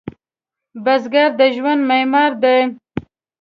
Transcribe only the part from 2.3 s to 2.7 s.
دی